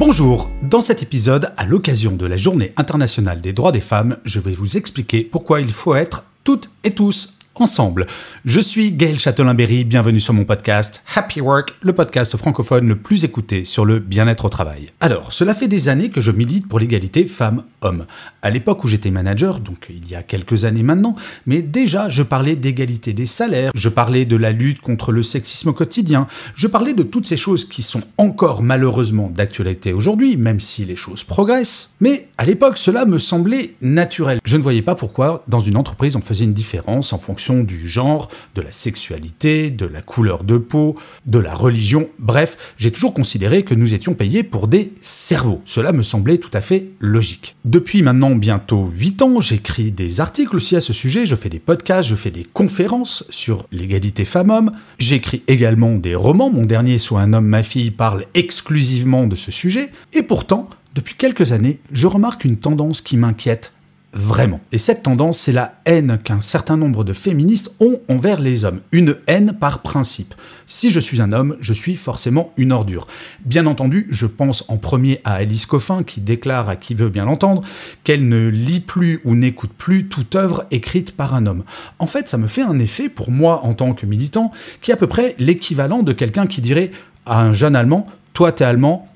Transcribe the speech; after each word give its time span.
Bonjour, 0.00 0.50
dans 0.62 0.80
cet 0.80 1.02
épisode, 1.02 1.52
à 1.58 1.66
l'occasion 1.66 2.12
de 2.12 2.24
la 2.24 2.38
Journée 2.38 2.72
internationale 2.78 3.42
des 3.42 3.52
droits 3.52 3.70
des 3.70 3.82
femmes, 3.82 4.16
je 4.24 4.40
vais 4.40 4.54
vous 4.54 4.78
expliquer 4.78 5.24
pourquoi 5.24 5.60
il 5.60 5.70
faut 5.70 5.94
être 5.94 6.24
toutes 6.42 6.70
et 6.84 6.92
tous 6.92 7.36
ensemble. 7.54 8.06
Je 8.44 8.60
suis 8.60 8.92
Gaël 8.92 9.18
Châtelain-Berry, 9.18 9.84
bienvenue 9.84 10.20
sur 10.20 10.32
mon 10.32 10.44
podcast 10.44 11.02
Happy 11.14 11.40
Work, 11.40 11.74
le 11.82 11.92
podcast 11.92 12.36
francophone 12.36 12.88
le 12.88 12.96
plus 12.96 13.24
écouté 13.24 13.64
sur 13.64 13.84
le 13.84 13.98
bien-être 13.98 14.44
au 14.44 14.48
travail. 14.48 14.90
Alors, 15.00 15.32
cela 15.32 15.52
fait 15.52 15.68
des 15.68 15.88
années 15.88 16.10
que 16.10 16.20
je 16.20 16.30
milite 16.30 16.68
pour 16.68 16.78
l'égalité 16.78 17.24
femmes-hommes. 17.24 18.06
À 18.42 18.50
l'époque 18.50 18.84
où 18.84 18.88
j'étais 18.88 19.10
manager, 19.10 19.60
donc 19.60 19.88
il 19.90 20.08
y 20.08 20.14
a 20.14 20.22
quelques 20.22 20.64
années 20.64 20.82
maintenant, 20.82 21.16
mais 21.46 21.60
déjà 21.60 22.08
je 22.08 22.22
parlais 22.22 22.56
d'égalité 22.56 23.12
des 23.12 23.26
salaires, 23.26 23.72
je 23.74 23.88
parlais 23.88 24.24
de 24.24 24.36
la 24.36 24.52
lutte 24.52 24.80
contre 24.80 25.12
le 25.12 25.22
sexisme 25.22 25.72
quotidien, 25.72 26.28
je 26.54 26.66
parlais 26.66 26.94
de 26.94 27.02
toutes 27.02 27.26
ces 27.26 27.36
choses 27.36 27.64
qui 27.64 27.82
sont 27.82 28.02
encore 28.16 28.62
malheureusement 28.62 29.28
d'actualité 29.28 29.92
aujourd'hui, 29.92 30.36
même 30.36 30.60
si 30.60 30.84
les 30.84 30.96
choses 30.96 31.24
progressent. 31.24 31.92
Mais 32.00 32.28
à 32.38 32.46
l'époque, 32.46 32.78
cela 32.78 33.04
me 33.04 33.18
semblait 33.18 33.74
naturel. 33.82 34.38
Je 34.44 34.56
ne 34.56 34.62
voyais 34.62 34.82
pas 34.82 34.94
pourquoi 34.94 35.44
dans 35.48 35.60
une 35.60 35.76
entreprise 35.76 36.16
on 36.16 36.20
faisait 36.20 36.44
une 36.44 36.54
différence 36.54 37.12
en 37.12 37.18
fonction 37.18 37.49
du 37.50 37.88
genre, 37.88 38.28
de 38.54 38.62
la 38.62 38.72
sexualité, 38.72 39.70
de 39.70 39.86
la 39.86 40.02
couleur 40.02 40.44
de 40.44 40.58
peau, 40.58 40.96
de 41.26 41.38
la 41.38 41.54
religion, 41.54 42.08
bref, 42.18 42.56
j'ai 42.76 42.90
toujours 42.90 43.14
considéré 43.14 43.64
que 43.64 43.74
nous 43.74 43.94
étions 43.94 44.14
payés 44.14 44.42
pour 44.42 44.68
des 44.68 44.92
cerveaux. 45.00 45.62
Cela 45.64 45.92
me 45.92 46.02
semblait 46.02 46.38
tout 46.38 46.50
à 46.52 46.60
fait 46.60 46.86
logique. 47.00 47.56
Depuis 47.64 48.02
maintenant 48.02 48.34
bientôt 48.34 48.90
8 48.94 49.22
ans, 49.22 49.40
j'écris 49.40 49.92
des 49.92 50.20
articles 50.20 50.56
aussi 50.56 50.76
à 50.76 50.80
ce 50.80 50.92
sujet, 50.92 51.26
je 51.26 51.34
fais 51.34 51.48
des 51.48 51.58
podcasts, 51.58 52.08
je 52.08 52.16
fais 52.16 52.30
des 52.30 52.44
conférences 52.44 53.24
sur 53.30 53.66
l'égalité 53.72 54.24
femmes-hommes, 54.24 54.72
j'écris 54.98 55.42
également 55.48 55.96
des 55.96 56.14
romans, 56.14 56.50
mon 56.50 56.66
dernier 56.66 56.98
Soit 56.98 57.22
un 57.22 57.32
homme, 57.32 57.46
ma 57.46 57.62
fille 57.62 57.90
parle 57.90 58.24
exclusivement 58.34 59.26
de 59.26 59.36
ce 59.36 59.50
sujet, 59.50 59.90
et 60.12 60.22
pourtant, 60.22 60.68
depuis 60.94 61.14
quelques 61.14 61.52
années, 61.52 61.78
je 61.92 62.06
remarque 62.06 62.44
une 62.44 62.56
tendance 62.56 63.00
qui 63.00 63.16
m'inquiète 63.16 63.72
vraiment. 64.12 64.60
Et 64.72 64.78
cette 64.78 65.02
tendance, 65.02 65.38
c'est 65.38 65.52
la 65.52 65.74
haine 65.84 66.18
qu'un 66.22 66.40
certain 66.40 66.76
nombre 66.76 67.04
de 67.04 67.12
féministes 67.12 67.70
ont 67.80 68.00
envers 68.08 68.40
les 68.40 68.64
hommes. 68.64 68.80
Une 68.92 69.16
haine 69.26 69.56
par 69.58 69.82
principe. 69.82 70.34
Si 70.66 70.90
je 70.90 71.00
suis 71.00 71.20
un 71.20 71.32
homme, 71.32 71.56
je 71.60 71.72
suis 71.72 71.96
forcément 71.96 72.52
une 72.56 72.72
ordure. 72.72 73.06
Bien 73.44 73.66
entendu, 73.66 74.08
je 74.10 74.26
pense 74.26 74.64
en 74.68 74.76
premier 74.78 75.20
à 75.24 75.34
Alice 75.34 75.66
Coffin 75.66 76.02
qui 76.02 76.20
déclare 76.20 76.68
à 76.68 76.76
qui 76.76 76.94
veut 76.94 77.08
bien 77.08 77.24
l'entendre 77.24 77.62
qu'elle 78.04 78.28
ne 78.28 78.48
lit 78.48 78.80
plus 78.80 79.20
ou 79.24 79.34
n'écoute 79.34 79.72
plus 79.76 80.06
toute 80.06 80.34
œuvre 80.34 80.64
écrite 80.70 81.12
par 81.16 81.34
un 81.34 81.46
homme. 81.46 81.64
En 81.98 82.06
fait, 82.06 82.28
ça 82.28 82.38
me 82.38 82.48
fait 82.48 82.62
un 82.62 82.78
effet 82.78 83.08
pour 83.08 83.30
moi 83.30 83.64
en 83.64 83.74
tant 83.74 83.94
que 83.94 84.06
militant 84.06 84.50
qui 84.80 84.90
est 84.90 84.94
à 84.94 84.96
peu 84.96 85.06
près 85.06 85.34
l'équivalent 85.38 86.02
de 86.02 86.12
quelqu'un 86.12 86.46
qui 86.46 86.60
dirait 86.60 86.90
à 87.26 87.40
un 87.40 87.52
jeune 87.52 87.76
Allemand, 87.76 88.08
toi 88.32 88.50
t'es 88.50 88.64
allemand, 88.64 89.08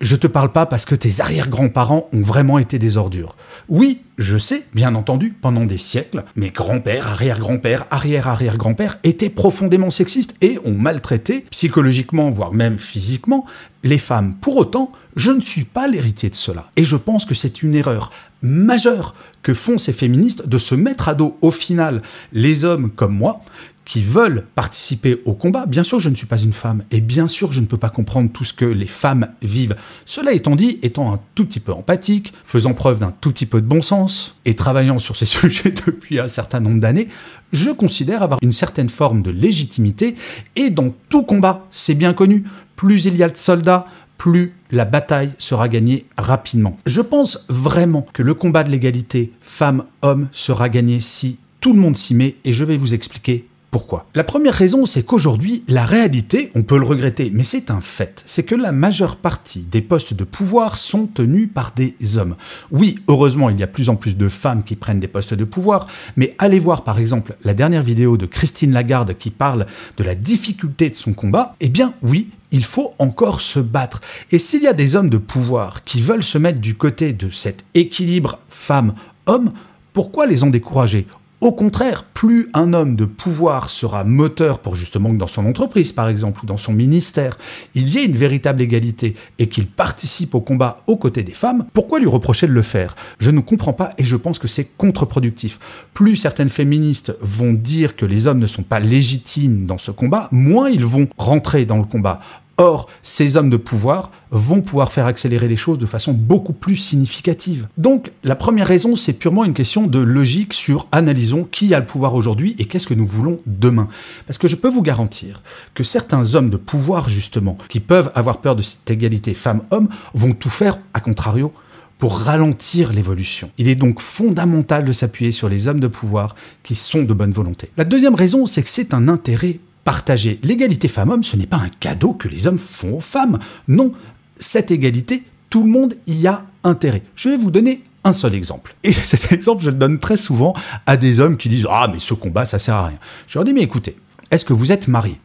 je 0.00 0.16
te 0.16 0.26
parle 0.26 0.52
pas 0.52 0.66
parce 0.66 0.84
que 0.84 0.94
tes 0.94 1.20
arrière-grands-parents 1.20 2.08
ont 2.12 2.22
vraiment 2.22 2.58
été 2.58 2.78
des 2.78 2.96
ordures. 2.96 3.36
Oui, 3.68 4.02
je 4.18 4.36
sais, 4.36 4.66
bien 4.74 4.94
entendu, 4.94 5.34
pendant 5.40 5.64
des 5.64 5.78
siècles, 5.78 6.24
mes 6.36 6.50
grands-pères, 6.50 7.06
arrière-grands-pères, 7.06 7.86
arrière-arrière-grands-pères 7.90 8.98
étaient 9.04 9.30
profondément 9.30 9.90
sexistes 9.90 10.34
et 10.42 10.58
ont 10.64 10.74
maltraité, 10.74 11.46
psychologiquement, 11.50 12.30
voire 12.30 12.52
même 12.52 12.78
physiquement, 12.78 13.46
les 13.84 13.98
femmes. 13.98 14.34
Pour 14.40 14.56
autant, 14.58 14.92
je 15.16 15.30
ne 15.30 15.40
suis 15.40 15.64
pas 15.64 15.88
l'héritier 15.88 16.28
de 16.28 16.34
cela. 16.34 16.70
Et 16.76 16.84
je 16.84 16.96
pense 16.96 17.24
que 17.24 17.34
c'est 17.34 17.62
une 17.62 17.74
erreur 17.74 18.10
majeure 18.42 19.14
que 19.42 19.54
font 19.54 19.78
ces 19.78 19.92
féministes 19.92 20.46
de 20.46 20.58
se 20.58 20.74
mettre 20.74 21.08
à 21.08 21.14
dos, 21.14 21.38
au 21.40 21.50
final, 21.50 22.02
les 22.32 22.64
hommes 22.64 22.90
comme 22.90 23.16
moi, 23.16 23.40
qui 23.86 24.02
veulent 24.02 24.44
participer 24.54 25.22
au 25.24 25.32
combat. 25.32 25.64
Bien 25.64 25.84
sûr, 25.84 26.00
je 26.00 26.10
ne 26.10 26.16
suis 26.16 26.26
pas 26.26 26.38
une 26.38 26.52
femme 26.52 26.82
et 26.90 27.00
bien 27.00 27.28
sûr, 27.28 27.52
je 27.52 27.60
ne 27.60 27.66
peux 27.66 27.78
pas 27.78 27.88
comprendre 27.88 28.30
tout 28.30 28.44
ce 28.44 28.52
que 28.52 28.64
les 28.66 28.88
femmes 28.88 29.28
vivent. 29.42 29.76
Cela 30.04 30.32
étant 30.32 30.56
dit, 30.56 30.78
étant 30.82 31.14
un 31.14 31.20
tout 31.36 31.46
petit 31.46 31.60
peu 31.60 31.72
empathique, 31.72 32.34
faisant 32.44 32.74
preuve 32.74 32.98
d'un 32.98 33.14
tout 33.20 33.30
petit 33.30 33.46
peu 33.46 33.60
de 33.60 33.66
bon 33.66 33.80
sens 33.80 34.34
et 34.44 34.54
travaillant 34.54 34.98
sur 34.98 35.16
ces 35.16 35.24
sujets 35.24 35.72
depuis 35.86 36.18
un 36.18 36.28
certain 36.28 36.60
nombre 36.60 36.80
d'années, 36.80 37.08
je 37.52 37.70
considère 37.70 38.22
avoir 38.22 38.40
une 38.42 38.52
certaine 38.52 38.88
forme 38.88 39.22
de 39.22 39.30
légitimité 39.30 40.16
et 40.56 40.68
dans 40.68 40.92
tout 41.08 41.22
combat, 41.22 41.64
c'est 41.70 41.94
bien 41.94 42.12
connu, 42.12 42.42
plus 42.74 43.06
il 43.06 43.16
y 43.16 43.22
a 43.22 43.28
de 43.28 43.36
soldats, 43.36 43.86
plus 44.18 44.52
la 44.72 44.84
bataille 44.84 45.30
sera 45.38 45.68
gagnée 45.68 46.06
rapidement. 46.18 46.76
Je 46.86 47.02
pense 47.02 47.44
vraiment 47.48 48.04
que 48.12 48.22
le 48.22 48.34
combat 48.34 48.64
de 48.64 48.70
l'égalité 48.70 49.32
femmes-hommes 49.40 50.28
sera 50.32 50.68
gagné 50.68 50.98
si 50.98 51.38
tout 51.60 51.72
le 51.72 51.78
monde 51.78 51.96
s'y 51.96 52.14
met 52.14 52.34
et 52.44 52.52
je 52.52 52.64
vais 52.64 52.76
vous 52.76 52.94
expliquer 52.94 53.46
pourquoi 53.76 54.06
La 54.14 54.24
première 54.24 54.54
raison, 54.54 54.86
c'est 54.86 55.02
qu'aujourd'hui, 55.02 55.62
la 55.68 55.84
réalité, 55.84 56.50
on 56.54 56.62
peut 56.62 56.78
le 56.78 56.86
regretter, 56.86 57.30
mais 57.30 57.44
c'est 57.44 57.70
un 57.70 57.82
fait, 57.82 58.22
c'est 58.24 58.42
que 58.42 58.54
la 58.54 58.72
majeure 58.72 59.16
partie 59.16 59.60
des 59.70 59.82
postes 59.82 60.14
de 60.14 60.24
pouvoir 60.24 60.78
sont 60.78 61.06
tenus 61.06 61.50
par 61.52 61.74
des 61.76 61.94
hommes. 62.16 62.36
Oui, 62.70 62.94
heureusement, 63.06 63.50
il 63.50 63.60
y 63.60 63.62
a 63.62 63.66
plus 63.66 63.90
en 63.90 63.96
plus 63.96 64.16
de 64.16 64.30
femmes 64.30 64.64
qui 64.64 64.76
prennent 64.76 64.98
des 64.98 65.08
postes 65.08 65.34
de 65.34 65.44
pouvoir, 65.44 65.88
mais 66.16 66.34
allez 66.38 66.58
voir 66.58 66.84
par 66.84 66.98
exemple 66.98 67.36
la 67.44 67.52
dernière 67.52 67.82
vidéo 67.82 68.16
de 68.16 68.24
Christine 68.24 68.72
Lagarde 68.72 69.12
qui 69.18 69.28
parle 69.28 69.66
de 69.98 70.04
la 70.04 70.14
difficulté 70.14 70.88
de 70.88 70.94
son 70.94 71.12
combat, 71.12 71.54
eh 71.60 71.68
bien 71.68 71.92
oui, 72.02 72.30
il 72.52 72.64
faut 72.64 72.94
encore 72.98 73.42
se 73.42 73.60
battre. 73.60 74.00
Et 74.32 74.38
s'il 74.38 74.62
y 74.62 74.68
a 74.68 74.72
des 74.72 74.96
hommes 74.96 75.10
de 75.10 75.18
pouvoir 75.18 75.84
qui 75.84 76.00
veulent 76.00 76.22
se 76.22 76.38
mettre 76.38 76.60
du 76.60 76.76
côté 76.76 77.12
de 77.12 77.28
cet 77.28 77.66
équilibre 77.74 78.38
femme-homme, 78.48 79.52
pourquoi 79.92 80.26
les 80.26 80.44
en 80.44 80.46
décourager? 80.46 81.06
Au 81.42 81.52
contraire, 81.52 82.04
plus 82.04 82.48
un 82.54 82.72
homme 82.72 82.96
de 82.96 83.04
pouvoir 83.04 83.68
sera 83.68 84.04
moteur 84.04 84.58
pour 84.58 84.74
justement 84.74 85.10
que 85.10 85.18
dans 85.18 85.26
son 85.26 85.44
entreprise, 85.44 85.92
par 85.92 86.08
exemple, 86.08 86.40
ou 86.42 86.46
dans 86.46 86.56
son 86.56 86.72
ministère, 86.72 87.36
il 87.74 87.88
y 87.88 87.98
ait 87.98 88.06
une 88.06 88.16
véritable 88.16 88.62
égalité 88.62 89.14
et 89.38 89.48
qu'il 89.48 89.66
participe 89.66 90.34
au 90.34 90.40
combat 90.40 90.82
aux 90.86 90.96
côtés 90.96 91.22
des 91.22 91.34
femmes, 91.34 91.66
pourquoi 91.74 92.00
lui 92.00 92.08
reprocher 92.08 92.46
de 92.46 92.52
le 92.52 92.62
faire? 92.62 92.96
Je 93.18 93.30
ne 93.30 93.40
comprends 93.40 93.74
pas 93.74 93.92
et 93.98 94.04
je 94.04 94.16
pense 94.16 94.38
que 94.38 94.48
c'est 94.48 94.64
contre-productif. 94.78 95.58
Plus 95.92 96.16
certaines 96.16 96.48
féministes 96.48 97.14
vont 97.20 97.52
dire 97.52 97.96
que 97.96 98.06
les 98.06 98.26
hommes 98.26 98.38
ne 98.38 98.46
sont 98.46 98.62
pas 98.62 98.80
légitimes 98.80 99.66
dans 99.66 99.78
ce 99.78 99.90
combat, 99.90 100.28
moins 100.32 100.70
ils 100.70 100.86
vont 100.86 101.06
rentrer 101.18 101.66
dans 101.66 101.78
le 101.78 101.84
combat. 101.84 102.20
Or, 102.58 102.88
ces 103.02 103.36
hommes 103.36 103.50
de 103.50 103.58
pouvoir 103.58 104.10
vont 104.30 104.62
pouvoir 104.62 104.92
faire 104.92 105.06
accélérer 105.06 105.46
les 105.46 105.56
choses 105.56 105.78
de 105.78 105.86
façon 105.86 106.12
beaucoup 106.12 106.54
plus 106.54 106.76
significative. 106.76 107.68
Donc, 107.76 108.12
la 108.24 108.34
première 108.34 108.66
raison, 108.66 108.96
c'est 108.96 109.12
purement 109.12 109.44
une 109.44 109.52
question 109.52 109.86
de 109.86 109.98
logique 109.98 110.54
sur 110.54 110.88
analysons 110.90 111.44
qui 111.44 111.74
a 111.74 111.80
le 111.80 111.86
pouvoir 111.86 112.14
aujourd'hui 112.14 112.56
et 112.58 112.64
qu'est-ce 112.64 112.86
que 112.86 112.94
nous 112.94 113.06
voulons 113.06 113.40
demain. 113.46 113.88
Parce 114.26 114.38
que 114.38 114.48
je 114.48 114.56
peux 114.56 114.70
vous 114.70 114.82
garantir 114.82 115.42
que 115.74 115.84
certains 115.84 116.34
hommes 116.34 116.50
de 116.50 116.56
pouvoir, 116.56 117.08
justement, 117.10 117.58
qui 117.68 117.80
peuvent 117.80 118.10
avoir 118.14 118.40
peur 118.40 118.56
de 118.56 118.62
cette 118.62 118.90
égalité 118.90 119.34
femmes-hommes, 119.34 119.88
vont 120.14 120.32
tout 120.32 120.50
faire, 120.50 120.78
à 120.94 121.00
contrario, 121.00 121.52
pour 121.98 122.18
ralentir 122.18 122.92
l'évolution. 122.92 123.50
Il 123.58 123.68
est 123.68 123.74
donc 123.74 124.00
fondamental 124.00 124.84
de 124.84 124.92
s'appuyer 124.92 125.30
sur 125.30 125.48
les 125.48 125.68
hommes 125.68 125.80
de 125.80 125.88
pouvoir 125.88 126.34
qui 126.62 126.74
sont 126.74 127.02
de 127.02 127.14
bonne 127.14 127.32
volonté. 127.32 127.70
La 127.76 127.84
deuxième 127.84 128.14
raison, 128.14 128.46
c'est 128.46 128.62
que 128.62 128.68
c'est 128.68 128.92
un 128.92 129.08
intérêt 129.08 129.60
partager. 129.86 130.40
L'égalité 130.42 130.88
femmes-hommes, 130.88 131.22
ce 131.22 131.36
n'est 131.36 131.46
pas 131.46 131.58
un 131.58 131.68
cadeau 131.68 132.12
que 132.12 132.26
les 132.26 132.48
hommes 132.48 132.58
font 132.58 132.96
aux 132.96 133.00
femmes. 133.00 133.38
Non, 133.68 133.92
cette 134.36 134.72
égalité, 134.72 135.22
tout 135.48 135.62
le 135.62 135.70
monde 135.70 135.94
y 136.08 136.26
a 136.26 136.44
intérêt. 136.64 137.02
Je 137.14 137.28
vais 137.28 137.36
vous 137.36 137.52
donner 137.52 137.84
un 138.02 138.12
seul 138.12 138.34
exemple. 138.34 138.74
Et 138.82 138.92
cet 139.12 139.30
exemple, 139.32 139.62
je 139.62 139.70
le 139.70 139.76
donne 139.76 140.00
très 140.00 140.16
souvent 140.16 140.54
à 140.86 140.96
des 140.96 141.20
hommes 141.20 141.36
qui 141.36 141.48
disent 141.48 141.68
Ah, 141.70 141.88
mais 141.90 142.00
ce 142.00 142.14
combat, 142.14 142.44
ça 142.44 142.58
sert 142.58 142.74
à 142.74 142.86
rien. 142.88 142.98
Je 143.28 143.38
leur 143.38 143.44
dis 143.44 143.52
Mais 143.52 143.62
écoutez, 143.62 143.96
est-ce 144.32 144.44
que 144.44 144.52
vous 144.52 144.72
êtes 144.72 144.88
marié 144.88 145.20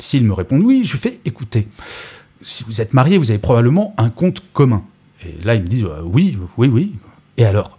S'ils 0.00 0.24
me 0.24 0.32
répondent 0.32 0.64
oui, 0.64 0.82
je 0.84 0.96
fais 0.96 1.20
Écoutez, 1.24 1.68
si 2.42 2.64
vous 2.64 2.80
êtes 2.80 2.94
marié, 2.94 3.16
vous 3.16 3.30
avez 3.30 3.38
probablement 3.38 3.94
un 3.96 4.10
compte 4.10 4.42
commun. 4.52 4.82
Et 5.24 5.36
là, 5.44 5.54
ils 5.54 5.62
me 5.62 5.68
disent 5.68 5.86
Oui, 6.02 6.36
oui, 6.58 6.66
oui. 6.66 6.94
Et 7.36 7.44
alors? 7.44 7.78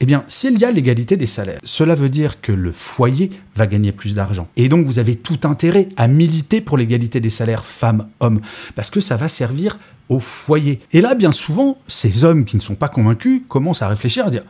Eh 0.00 0.06
bien, 0.06 0.24
s'il 0.28 0.58
y 0.58 0.64
a 0.64 0.70
l'égalité 0.70 1.16
des 1.16 1.26
salaires, 1.26 1.60
cela 1.64 1.94
veut 1.94 2.10
dire 2.10 2.40
que 2.40 2.52
le 2.52 2.70
foyer 2.70 3.30
va 3.54 3.66
gagner 3.66 3.92
plus 3.92 4.14
d'argent. 4.14 4.48
Et 4.56 4.68
donc, 4.68 4.86
vous 4.86 4.98
avez 4.98 5.16
tout 5.16 5.40
intérêt 5.44 5.88
à 5.96 6.06
militer 6.06 6.60
pour 6.60 6.76
l'égalité 6.76 7.20
des 7.20 7.30
salaires 7.30 7.64
femmes-hommes, 7.64 8.40
parce 8.74 8.90
que 8.90 9.00
ça 9.00 9.16
va 9.16 9.28
servir 9.28 9.78
au 10.08 10.20
foyer. 10.20 10.80
Et 10.92 11.00
là, 11.00 11.14
bien 11.14 11.32
souvent, 11.32 11.78
ces 11.88 12.24
hommes 12.24 12.44
qui 12.44 12.56
ne 12.56 12.62
sont 12.62 12.74
pas 12.74 12.88
convaincus 12.88 13.42
commencent 13.48 13.82
à 13.82 13.88
réfléchir, 13.88 14.26
à 14.26 14.30
dire 14.30 14.44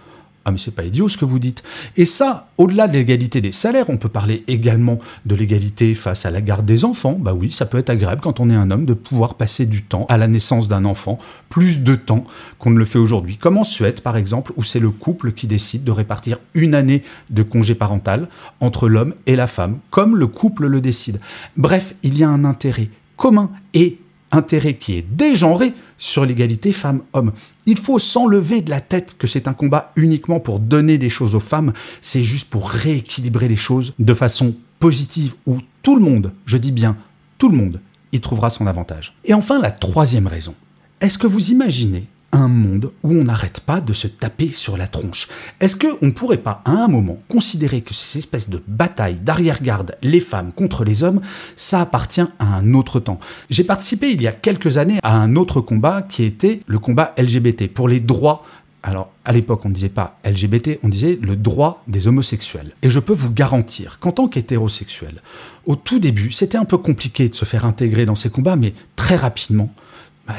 Ah 0.49 0.53
mais 0.53 0.59
c'est 0.59 0.71
pas 0.71 0.85
idiot 0.85 1.09
ce 1.09 1.19
que 1.19 1.25
vous 1.25 1.41
dites. 1.41 1.65
Et 1.97 2.07
ça, 2.07 2.51
au-delà 2.57 2.87
de 2.87 2.93
l'égalité 2.93 3.41
des 3.41 3.51
salaires, 3.51 3.91
on 3.91 3.97
peut 3.97 4.09
parler 4.09 4.45
également 4.47 5.01
de 5.25 5.35
l'égalité 5.35 5.93
face 5.97 6.25
à 6.25 6.31
la 6.31 6.41
garde 6.41 6.65
des 6.65 6.85
enfants. 6.85 7.17
Bah 7.19 7.35
oui, 7.35 7.51
ça 7.51 7.67
peut 7.67 7.79
être 7.79 7.91
agréable 7.91 8.21
quand 8.21 8.39
on 8.39 8.49
est 8.49 8.55
un 8.55 8.71
homme 8.71 8.87
de 8.87 8.95
pouvoir 8.95 9.35
passer 9.35 9.67
du 9.67 9.83
temps 9.83 10.07
à 10.09 10.17
la 10.17 10.29
naissance 10.29 10.69
d'un 10.69 10.85
enfant, 10.85 11.19
plus 11.49 11.81
de 11.81 11.97
temps 11.97 12.23
qu'on 12.61 12.71
ne 12.71 12.79
le 12.79 12.85
fait 12.85 13.01
aujourd'hui. 13.01 13.39
Comme 13.39 13.59
en 13.59 13.65
Suède 13.65 14.03
par 14.03 14.17
exemple, 14.17 14.53
où 14.57 14.63
c'est 14.63 14.79
le 14.79 14.91
couple 14.91 15.33
qui 15.33 15.49
décide 15.49 15.83
de 15.83 15.91
répartir 15.91 16.39
une 16.55 16.77
année 16.77 17.03
de 17.31 17.43
congé 17.43 17.75
parental 17.75 18.29
entre 18.61 18.89
l'homme 18.89 19.15
et 19.27 19.35
la 19.35 19.49
femme, 19.49 19.79
comme 19.91 20.15
le 20.15 20.29
couple 20.29 20.69
le 20.69 20.81
décide. 20.81 21.19
Bref, 21.57 21.97
il 22.05 22.17
y 22.17 22.23
a 22.23 22.29
un 22.29 22.45
intérêt 22.45 22.89
commun 23.17 23.51
et 23.75 23.99
intérêt 24.37 24.75
qui 24.75 24.95
est 24.95 25.03
dégenré 25.03 25.73
sur 25.99 26.25
l'égalité 26.25 26.73
femmes-hommes. 26.73 27.33
Il 27.65 27.79
faut 27.79 27.99
s'enlever 27.99 28.61
de 28.61 28.71
la 28.71 28.81
tête 28.81 29.17
que 29.19 29.27
c'est 29.27 29.49
un 29.49 29.55
combat 29.55 29.93
uniquement 29.97 30.41
pour 30.41 30.61
donner 30.61 30.99
des 30.99 31.09
choses 31.09 31.35
aux 31.35 31.41
femmes, 31.41 31.73
c'est 32.03 32.23
juste 32.23 32.49
pour 32.49 32.69
rééquilibrer 32.69 33.49
les 33.49 33.57
choses 33.57 33.95
de 33.99 34.15
façon 34.15 34.55
positive 34.79 35.35
où 35.47 35.59
tout 35.83 35.97
le 35.97 36.03
monde, 36.03 36.33
je 36.45 36.59
dis 36.59 36.73
bien 36.73 36.97
tout 37.39 37.49
le 37.49 37.57
monde, 37.57 37.81
y 38.13 38.21
trouvera 38.21 38.51
son 38.51 38.67
avantage. 38.67 39.15
Et 39.25 39.35
enfin, 39.35 39.61
la 39.61 39.71
troisième 39.71 40.27
raison. 40.27 40.55
Est-ce 41.01 41.19
que 41.19 41.27
vous 41.27 41.51
imaginez 41.51 42.07
un 42.33 42.49
monde 42.49 42.93
où 43.03 43.13
on 43.13 43.25
n'arrête 43.25 43.61
pas 43.61 43.81
de 43.81 43.93
se 43.93 44.07
taper 44.07 44.49
sur 44.49 44.77
la 44.77 44.87
tronche. 44.87 45.29
Est-ce 45.61 45.77
qu'on 45.77 46.05
ne 46.07 46.11
pourrait 46.11 46.37
pas, 46.37 46.63
à 46.65 46.73
un 46.73 46.89
moment, 46.89 47.19
considérer 47.29 47.81
que 47.81 47.95
ces 47.95 48.19
espèces 48.19 48.51
de 48.51 48.63
batailles 48.67 49.19
d'arrière-garde, 49.21 49.97
les 50.03 50.21
femmes 50.21 50.53
contre 50.53 50.85
les 50.85 51.03
hommes, 51.03 51.21
ça 51.57 51.81
appartient 51.81 52.21
à 52.21 52.45
un 52.45 52.75
autre 52.75 53.01
temps? 53.01 53.21
J'ai 53.51 53.65
participé 53.65 54.11
il 54.11 54.23
y 54.23 54.27
a 54.27 54.33
quelques 54.33 54.79
années 54.79 54.99
à 55.03 55.17
un 55.17 55.37
autre 55.37 55.61
combat 55.61 56.03
qui 56.03 56.25
était 56.25 56.63
le 56.67 56.79
combat 56.79 57.15
LGBT, 57.19 57.69
pour 57.73 57.89
les 57.89 58.01
droits. 58.01 58.45
Alors, 58.83 59.11
à 59.25 59.33
l'époque, 59.33 59.65
on 59.65 59.69
ne 59.69 59.75
disait 59.75 59.89
pas 59.89 60.19
LGBT, 60.25 60.79
on 60.83 60.89
disait 60.89 61.19
le 61.21 61.35
droit 61.35 61.83
des 61.89 62.07
homosexuels. 62.07 62.73
Et 62.83 62.91
je 62.91 63.01
peux 63.01 63.15
vous 63.15 63.33
garantir 63.33 63.99
qu'en 63.99 64.13
tant 64.13 64.29
qu'hétérosexuel, 64.29 65.23
au 65.65 65.75
tout 65.75 65.99
début, 65.99 66.31
c'était 66.31 66.59
un 66.59 66.65
peu 66.65 66.79
compliqué 66.79 67.29
de 67.29 67.35
se 67.35 67.45
faire 67.45 67.65
intégrer 67.65 68.07
dans 68.07 68.15
ces 68.15 68.31
combats, 68.31 68.55
mais 68.55 68.75
très 68.95 69.17
rapidement, 69.17 69.73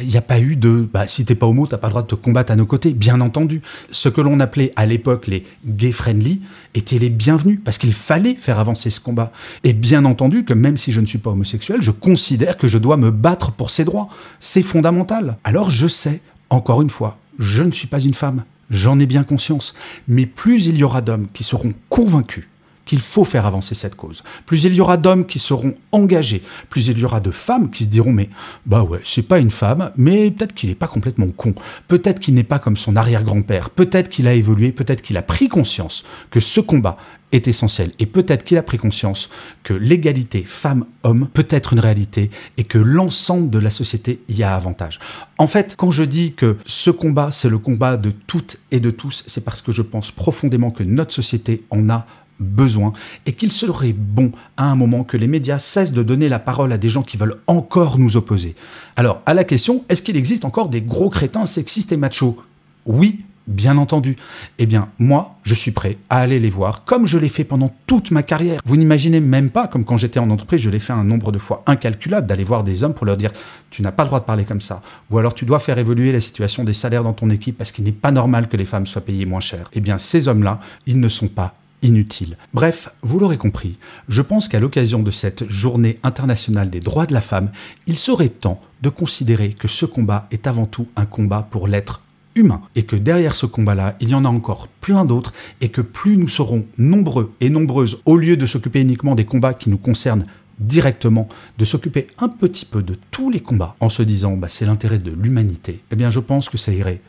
il 0.02 0.08
n'y 0.08 0.18
a 0.18 0.22
pas 0.22 0.40
eu 0.40 0.56
de 0.56 0.88
bah, 0.92 1.08
si 1.08 1.26
t'es 1.26 1.36
pas 1.36 1.46
homo, 1.46 1.68
t'as 1.68 1.78
pas 1.78 1.88
le 1.88 1.92
droit 1.92 2.02
de 2.02 2.08
te 2.08 2.16
combattre 2.16 2.52
à 2.52 2.56
nos 2.56 2.66
côtés, 2.66 2.94
bien 2.94 3.22
entendu. 3.22 3.62
Ce 3.92 4.10
que 4.10 4.22
l'on 4.22 4.40
appelait 4.40 4.74
à 4.76 4.86
l'époque 4.86 5.28
les 5.28 5.44
gay 5.66 5.92
friendly 5.92 6.42
étaient 6.76 7.00
les 7.00 7.10
bienvenus 7.10 7.60
parce 7.64 7.78
qu'il 7.78 7.94
fallait 7.94 8.36
faire 8.36 8.60
avancer 8.60 8.90
ce 8.90 9.00
combat. 9.00 9.32
Et 9.64 9.74
bien 9.74 10.06
entendu 10.06 10.44
que 10.44 10.54
même 10.54 10.78
si 10.78 10.92
je 10.92 11.02
ne 11.02 11.06
suis 11.06 11.20
pas 11.20 11.32
homosexuel, 11.32 11.82
je 11.82 11.92
considère 11.92 12.58
que 12.58 12.68
je 12.68 12.78
dois 12.78 12.98
me 12.98 13.12
battre 13.12 13.52
pour 13.52 13.70
ces 13.70 13.86
droits. 13.86 14.10
C'est 14.40 14.64
fondamental. 14.64 15.38
Alors 15.44 15.72
je 15.72 15.88
sais, 15.88 16.22
encore 16.50 16.82
une 16.82 16.90
fois, 16.90 17.18
je 17.40 17.64
ne 17.64 17.72
suis 17.72 17.88
pas 17.88 18.02
une 18.02 18.14
femme. 18.14 18.44
J'en 18.70 19.00
ai 19.00 19.06
bien 19.06 19.24
conscience. 19.24 19.74
Mais 20.08 20.26
plus 20.26 20.66
il 20.66 20.78
y 20.78 20.84
aura 20.84 21.02
d'hommes 21.02 21.28
qui 21.34 21.44
seront 21.44 21.74
convaincus 21.90 22.48
qu'il 22.88 23.02
faut 23.02 23.26
faire 23.26 23.46
avancer 23.46 23.76
cette 23.76 23.96
cause. 23.96 24.24
Plus 24.48 24.64
il 24.64 24.74
y 24.74 24.82
aura 24.82 24.98
d'hommes 24.98 25.28
qui 25.28 25.38
seront 25.38 25.76
engagés, 25.92 26.42
plus 26.70 26.88
il 26.88 26.98
y 26.98 27.06
aura 27.06 27.20
de 27.20 27.30
femmes 27.30 27.70
qui 27.70 27.84
se 27.84 27.90
diront 27.90 28.12
mais 28.12 28.30
bah 28.66 28.82
ouais, 28.82 29.02
c'est 29.04 29.22
pas 29.22 29.38
une 29.38 29.52
femme, 29.52 29.92
mais 29.96 30.32
peut-être 30.32 30.56
qu'il 30.56 30.70
n'est 30.70 30.76
pas 30.76 30.88
complètement 30.88 31.28
con, 31.28 31.54
peut-être 31.88 32.20
qu'il 32.20 32.34
n'est 32.34 32.44
pas 32.44 32.58
comme 32.58 32.78
son 32.78 32.96
arrière-grand-père, 32.96 33.70
peut-être 33.70 34.10
qu'il 34.10 34.28
a 34.28 34.34
évolué, 34.34 34.72
peut-être 34.72 35.04
qu'il 35.04 35.18
a 35.18 35.22
pris 35.22 35.50
conscience 35.50 36.04
que 36.32 36.40
ce 36.40 36.60
combat 36.60 36.98
est 37.32 37.48
essentiel 37.48 37.92
et 38.00 38.06
peut-être 38.06 38.44
qu'il 38.44 38.58
a 38.58 38.64
pris 38.64 38.78
conscience 38.78 39.30
que 39.64 39.74
l'égalité 39.74 40.44
femmes-hommes 40.44 41.28
peut 41.34 41.48
être 41.50 41.74
une 41.74 41.80
réalité 41.80 42.30
et 42.58 42.64
que 42.64 42.78
l'ensemble 42.78 43.50
de 43.50 43.60
la 43.60 43.70
société 43.70 44.22
y 44.30 44.44
a 44.44 44.56
avantage. 44.56 45.00
En 45.38 45.48
fait, 45.48 45.76
quand 45.76 45.92
je 45.92 46.04
dis 46.04 46.34
que 46.34 46.58
ce 46.66 46.90
combat, 46.90 47.32
c'est 47.32 47.50
le 47.50 47.58
combat 47.58 47.98
de 47.98 48.12
toutes 48.12 48.60
et 48.72 48.80
de 48.80 48.92
tous, 48.92 49.24
c'est 49.28 49.44
parce 49.44 49.62
que 49.62 49.72
je 49.72 49.82
pense 49.82 50.12
profondément 50.12 50.72
que 50.72 50.84
notre 50.84 51.14
société 51.14 51.64
en 51.70 51.90
a 51.90 52.06
besoin 52.40 52.94
et 53.26 53.34
qu'il 53.34 53.52
serait 53.52 53.94
bon 53.94 54.32
à 54.58 54.66
un 54.66 54.76
moment 54.76 55.04
que 55.04 55.18
les 55.18 55.28
médias 55.28 55.60
cessent 55.60 55.94
de 55.94 56.04
donner 56.04 56.30
la 56.30 56.40
parole 56.40 56.72
à 56.72 56.78
des 56.78 56.90
gens 56.90 57.04
qui 57.04 57.18
veulent 57.18 57.42
encore 57.48 57.98
nous 57.98 58.18
opposer. 58.18 58.56
Alors, 58.96 59.22
à 59.26 59.34
la 59.34 59.44
question, 59.44 59.84
est-ce 59.90 60.02
qu'il 60.02 60.18
existe 60.18 60.46
encore 60.46 60.70
des 60.70 60.82
gros 60.82 61.10
crétins 61.10 61.46
sexistes 61.46 61.92
et 61.92 61.98
machos? 61.98 62.38
Oui, 62.86 63.26
bien 63.48 63.78
entendu. 63.78 64.18
Eh 64.60 64.66
bien, 64.66 64.90
moi, 65.00 65.36
je 65.44 65.56
suis 65.56 65.72
prêt 65.72 65.98
à 66.10 66.20
aller 66.20 66.40
les 66.40 66.50
voir, 66.50 66.84
comme 66.86 67.08
je 67.08 67.18
l'ai 67.18 67.30
fait 67.30 67.44
pendant 67.44 67.74
toute 67.88 68.12
ma 68.12 68.24
carrière. 68.24 68.62
Vous 68.66 68.78
n'imaginez 68.78 69.20
même 69.20 69.50
pas, 69.50 69.68
comme 69.68 69.86
quand 69.86 69.98
j'étais 69.98 70.20
en 70.20 70.30
entreprise, 70.30 70.62
je 70.62 70.70
l'ai 70.70 70.80
fait 70.80 70.94
un 70.94 71.04
nombre 71.04 71.32
de 71.32 71.40
fois 71.40 71.64
incalculable, 71.66 72.28
d'aller 72.28 72.44
voir 72.44 72.64
des 72.64 72.84
hommes 72.84 72.94
pour 72.94 73.06
leur 73.06 73.18
dire, 73.18 73.32
tu 73.70 73.82
n'as 73.82 73.92
pas 73.92 74.04
le 74.04 74.08
droit 74.08 74.20
de 74.20 74.26
parler 74.26 74.46
comme 74.46 74.62
ça. 74.62 74.82
Ou 75.10 75.18
alors, 75.18 75.34
tu 75.34 75.46
dois 75.46 75.60
faire 75.60 75.78
évoluer 75.78 76.12
la 76.12 76.22
situation 76.22 76.64
des 76.64 76.74
salaires 76.74 77.04
dans 77.04 77.14
ton 77.14 77.30
équipe 77.30 77.58
parce 77.58 77.72
qu'il 77.72 77.86
n'est 77.86 77.92
pas 77.92 78.12
normal 78.12 78.48
que 78.48 78.58
les 78.58 78.66
femmes 78.66 78.86
soient 78.86 79.02
payées 79.02 79.26
moins 79.26 79.40
cher. 79.40 79.70
Eh 79.74 79.80
bien, 79.80 79.98
ces 79.98 80.28
hommes-là, 80.28 80.60
ils 80.86 81.00
ne 81.00 81.10
sont 81.10 81.30
pas 81.30 81.56
inutile. 81.82 82.38
Bref, 82.54 82.90
vous 83.02 83.20
l'aurez 83.20 83.38
compris, 83.38 83.78
je 84.10 84.22
pense 84.22 84.48
qu'à 84.48 84.60
l'occasion 84.60 85.04
de 85.04 85.12
cette 85.12 85.48
journée 85.50 86.00
internationale 86.04 86.70
des 86.70 86.80
droits 86.80 87.06
de 87.06 87.14
la 87.14 87.22
femme, 87.22 87.52
il 87.86 87.98
serait 87.98 88.30
temps 88.30 88.62
de 88.82 88.90
considérer 88.90 89.50
que 89.50 89.68
ce 89.68 89.86
combat 89.86 90.28
est 90.32 90.48
avant 90.48 90.66
tout 90.66 90.88
un 90.96 91.06
combat 91.06 91.48
pour 91.50 91.68
l'être 91.68 92.02
humain 92.36 92.62
et 92.76 92.84
que 92.84 92.96
derrière 92.96 93.36
ce 93.36 93.46
combat-là, 93.46 93.96
il 94.00 94.10
y 94.10 94.16
en 94.16 94.26
a 94.26 94.30
encore 94.30 94.68
plein 94.68 95.06
d'autres 95.06 95.34
et 95.62 95.70
que 95.70 95.82
plus 95.82 96.18
nous 96.18 96.28
serons 96.28 96.66
nombreux 96.78 97.34
et 97.42 97.50
nombreuses, 97.50 98.00
au 98.06 98.18
lieu 98.18 98.38
de 98.38 98.46
s'occuper 98.46 98.82
uniquement 98.82 99.16
des 99.16 99.26
combats 99.26 99.54
qui 99.54 99.70
nous 99.70 99.78
concernent 99.78 100.26
directement, 100.60 101.28
de 101.58 101.66
s'occuper 101.66 102.08
un 102.18 102.30
petit 102.30 102.66
peu 102.66 102.82
de 102.82 102.96
tous 103.12 103.30
les 103.30 103.42
combats 103.42 103.76
en 103.80 103.90
se 103.90 104.02
disant 104.02 104.36
bah, 104.36 104.50
c'est 104.50 104.66
l'intérêt 104.66 105.00
de 105.00 105.12
l'humanité, 105.12 105.82
eh 105.92 105.96
bien 105.96 106.10
je 106.10 106.20
pense 106.20 106.50
que 106.50 106.58
ça 106.58 106.72
irait 106.72 107.02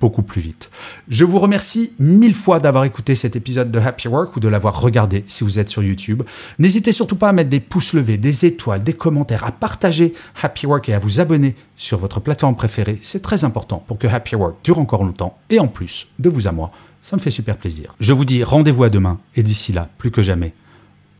beaucoup 0.00 0.22
plus 0.22 0.40
vite. 0.40 0.70
Je 1.08 1.24
vous 1.24 1.38
remercie 1.38 1.92
mille 1.98 2.34
fois 2.34 2.60
d'avoir 2.60 2.84
écouté 2.84 3.14
cet 3.14 3.36
épisode 3.36 3.70
de 3.70 3.78
Happy 3.78 4.08
Work 4.08 4.36
ou 4.36 4.40
de 4.40 4.48
l'avoir 4.48 4.80
regardé 4.80 5.24
si 5.26 5.44
vous 5.44 5.58
êtes 5.58 5.68
sur 5.68 5.82
YouTube. 5.82 6.22
N'hésitez 6.58 6.92
surtout 6.92 7.16
pas 7.16 7.28
à 7.28 7.32
mettre 7.32 7.50
des 7.50 7.60
pouces 7.60 7.92
levés, 7.92 8.18
des 8.18 8.46
étoiles, 8.46 8.82
des 8.82 8.94
commentaires, 8.94 9.44
à 9.44 9.52
partager 9.52 10.14
Happy 10.42 10.66
Work 10.66 10.88
et 10.88 10.94
à 10.94 10.98
vous 10.98 11.20
abonner 11.20 11.56
sur 11.76 11.98
votre 11.98 12.20
plateforme 12.20 12.56
préférée. 12.56 12.98
C'est 13.02 13.22
très 13.22 13.44
important 13.44 13.82
pour 13.86 13.98
que 13.98 14.06
Happy 14.06 14.36
Work 14.36 14.56
dure 14.64 14.78
encore 14.78 15.04
longtemps 15.04 15.34
et 15.50 15.58
en 15.58 15.68
plus, 15.68 16.08
de 16.18 16.28
vous 16.28 16.46
à 16.46 16.52
moi, 16.52 16.70
ça 17.02 17.16
me 17.16 17.20
fait 17.20 17.30
super 17.30 17.56
plaisir. 17.56 17.94
Je 18.00 18.12
vous 18.12 18.24
dis 18.24 18.44
rendez-vous 18.44 18.84
à 18.84 18.90
demain 18.90 19.18
et 19.34 19.42
d'ici 19.42 19.72
là, 19.72 19.88
plus 19.98 20.10
que 20.10 20.22
jamais, 20.22 20.54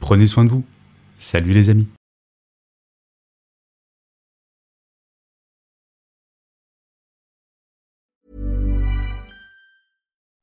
prenez 0.01 0.27
soin 0.27 0.45
de 0.45 0.51
vous. 0.51 0.65
Salut 1.19 1.53
les 1.53 1.71
amis. 1.71 1.89